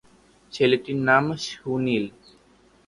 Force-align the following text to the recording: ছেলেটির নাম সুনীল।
ছেলেটির 0.53 0.99
নাম 1.07 1.25
সুনীল। 1.45 2.05